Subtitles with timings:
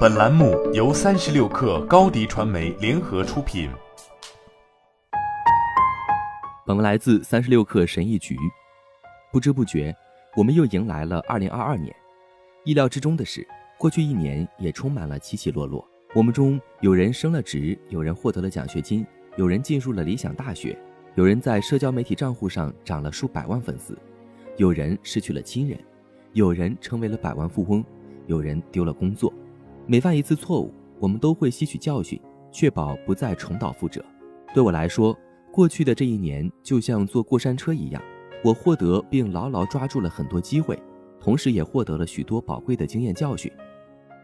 [0.00, 3.70] 本栏目由三十六氪高低传媒联合出品。
[6.66, 8.36] 本文来自三十六氪神译局。
[9.32, 9.94] 不知不觉，
[10.36, 11.94] 我们又迎来了二零二二年。
[12.64, 13.46] 意料之中的是，
[13.78, 15.86] 过去一年也充满了起起落落。
[16.14, 19.06] 我们中有人升了职，有人获得了奖学金，
[19.36, 20.76] 有人进入了理想大学，
[21.14, 23.96] 有人在社交媒体账户上涨了数百万粉丝，
[24.58, 25.78] 有人失去了亲人，
[26.34, 27.82] 有人成为了百万富翁，
[28.26, 29.32] 有人丢了工作。
[29.86, 32.20] 每犯一次错误，我们都会吸取教训，
[32.52, 34.04] 确保不再重蹈覆辙。
[34.54, 35.16] 对我来说，
[35.52, 38.02] 过去的这一年就像坐过山车一样，
[38.44, 40.80] 我获得并牢牢抓住了很多机会，
[41.20, 43.50] 同时也获得了许多宝贵的经验教训。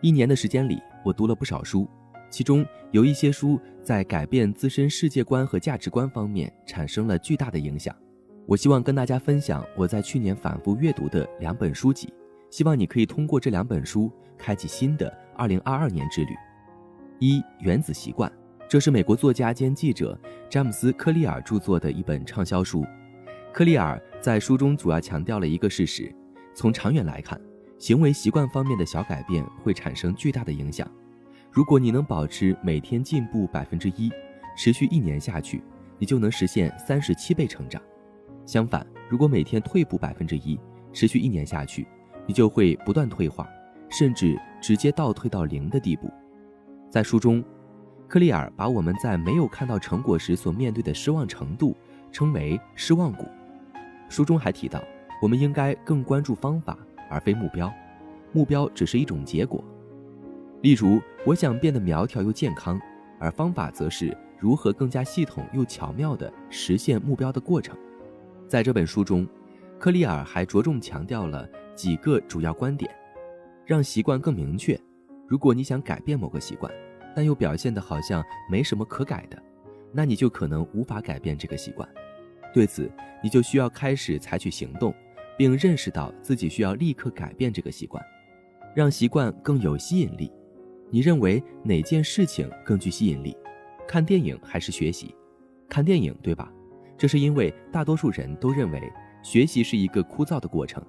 [0.00, 0.80] 一年的时间里。
[1.06, 1.88] 我读了不少书，
[2.30, 7.94] 其中有一些书在改变自身世界观和价值观方面产生了巨大的影响。
[8.44, 12.12] 我希望跟大家分享我在去年反复阅读的两本书籍，
[12.56, 16.34] 希望你可以通过这两本书开启新的2022年之旅。
[17.18, 18.30] 一《原子习惯》，
[18.66, 22.82] 这是美国作家兼记者詹姆斯·科利尔著作的一本畅销书。
[23.52, 26.10] 科利尔在书中主要强调了一个事实：
[26.54, 27.38] 从长远来看。
[27.76, 30.90] 行为习惯方面的小改变会产生巨大的影响。
[31.50, 34.10] 如果你能保持每天进步百分之一，
[34.56, 35.62] 持续一年下去，
[35.98, 37.82] 你就能实现三十七倍成长。
[38.46, 40.58] 相反，如果每天退步百分之一，
[40.90, 41.86] 持续一年下去，
[42.26, 43.48] 你就会不断退化，
[43.88, 46.10] 甚至直接倒退到零的地步。
[46.90, 47.42] 在书中，
[48.08, 51.76] 克利尔把我们在没有看到成果时所面对的失望程度
[52.12, 53.24] 称为“失望谷”。
[54.08, 54.82] 书中还提到，
[55.22, 56.76] 我们应该更关注方法。
[57.08, 57.72] 而非目标，
[58.32, 59.62] 目标只是一种结果。
[60.60, 62.80] 例如，我想变得苗条又健康，
[63.20, 67.76] 而方法则是如何更加系统又巧妙地实现目标的过程。
[68.48, 69.24] 在这本书中，
[69.78, 72.90] 克利尔还着重强调了几个主要观点：
[73.64, 74.76] 让习惯更明确。
[75.28, 76.72] 如果你想改变某个习惯，
[77.14, 79.40] 但又表现得好像没什么可改的，
[79.92, 81.88] 那你就可能无法改变这个习惯。
[82.52, 82.90] 对此，
[83.22, 84.92] 你就需要开始采取行动。
[85.38, 88.02] 并认识到自己需要立刻改变这个习惯，
[88.74, 90.32] 让习惯更有吸引力。
[90.90, 93.36] 你认为哪件事情更具吸引力？
[93.86, 95.14] 看电影还是学习？
[95.68, 96.50] 看电影，对吧？
[96.96, 98.90] 这是因为大多数人都认为
[99.22, 100.82] 学习是一个枯燥的过程。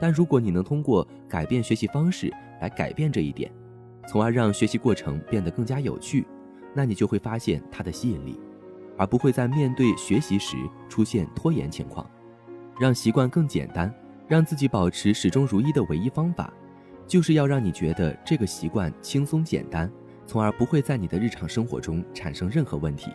[0.00, 3.52] 但如果你能通过改变学习方式来改变这一点，
[4.08, 6.26] 从而让学习过程变得更加有趣，
[6.74, 8.40] 那你就会发现它的吸引力，
[8.96, 10.56] 而不会在面对学习时
[10.88, 12.08] 出现拖延情况。
[12.80, 13.94] 让习惯更简单，
[14.26, 16.50] 让自己保持始终如一的唯一方法，
[17.06, 19.90] 就是要让你觉得这个习惯轻松简单，
[20.24, 23.10] 从而不会在你的日常生活中产生任何问题。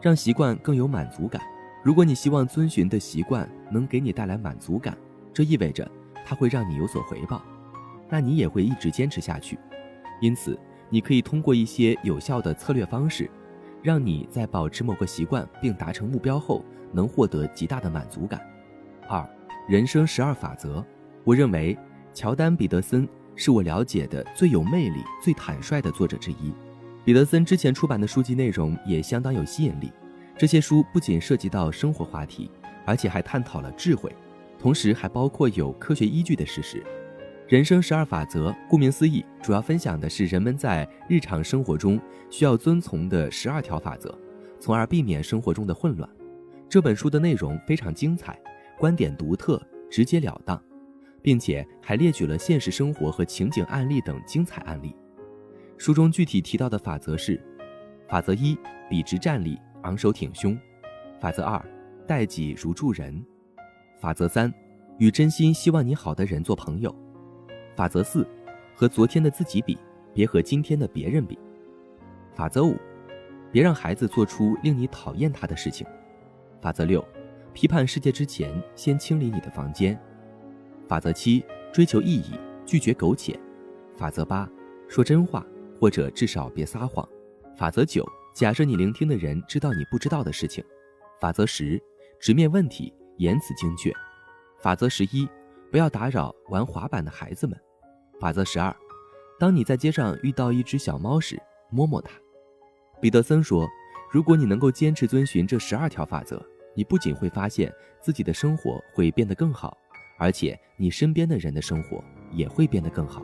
[0.00, 1.42] 让习惯更有满足感。
[1.82, 4.96] 如果你希望遵循的习惯能给你带来满足感，
[5.32, 5.90] 这意味着
[6.24, 7.42] 它会让你有所回报，
[8.08, 9.58] 那你也会一直坚持下去。
[10.20, 10.58] 因此，
[10.88, 13.30] 你可以通过一些有效的策略方式，
[13.82, 18.40] 让你在保持某个习惯并达成目标后，能获得极大的满足感。
[19.08, 19.28] 二，
[19.68, 20.84] 人生十二法则。
[21.24, 21.76] 我认为
[22.12, 26.52] 乔丹·彼得森是我了解的最有魅力、最坦率的作者之一。
[27.04, 29.92] 彼得森之前出版的书籍内容也相当有吸引力。
[30.36, 32.50] 这些书不仅涉及到生活话题，
[32.86, 34.14] 而且还探讨了智慧，
[34.60, 36.84] 同时还包括有科学依据的事实。
[37.48, 41.98] 人生十二法则，顾名思义，主要分享的是人们在日常生活中
[42.28, 44.16] 需要遵从的十二条法则，
[44.60, 46.08] 从而避免生活中的混乱。
[46.68, 48.38] 这本书的内容非常精彩。
[48.78, 49.60] 观点独特、
[49.90, 50.62] 直截了当，
[51.20, 54.94] 并且还列举了现实生活和情景案例等精彩案例。
[55.76, 57.38] 书中具体提到的法则是：
[58.08, 58.56] 法则一，
[58.88, 60.56] 笔直站立，昂首挺胸；
[61.20, 61.62] 法则二，
[62.06, 63.22] 待己如助人；
[64.00, 64.50] 法则三，
[64.96, 66.90] 与真心希望你好的人做朋友；
[67.76, 68.26] 法则四，
[68.74, 69.78] 和昨天的自己比，
[70.14, 71.36] 别和今天的别人比；
[72.34, 72.74] 法则五，
[73.52, 75.86] 别让孩子做出令你讨厌他的事情；
[76.62, 77.04] 法则六。
[77.52, 80.00] 批判世界之前，先清理你的房间。
[80.88, 83.38] 法则七：追求意义，拒绝苟且。
[83.98, 84.48] 法则八：
[84.88, 85.44] 说真话，
[85.78, 87.06] 或者至少别撒谎。
[87.54, 90.64] 法则九：假设你聆听的人知道你不知道的事情。
[91.20, 91.78] 法则十：
[92.18, 93.92] 直面问题，言辞精确。
[94.58, 95.28] 法则十一：
[95.70, 97.58] 不要打扰玩滑板的孩子们。
[98.20, 98.74] 法则十二：
[99.38, 101.40] 当你在街上遇到一只小猫时，
[101.70, 102.10] 摸摸它。
[103.00, 103.68] 彼得森说
[104.10, 107.70] ：“如果你能够坚持遵循这十二条法则。”你不仅会发现
[108.00, 109.76] 自己的生活会变得更好，
[110.20, 113.20] 而且你身边的人的生活也会变得更好。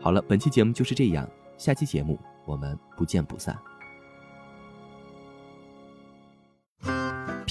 [0.00, 1.28] 好了，本期节目就是这样，
[1.58, 3.54] 下期节目我们不见不散。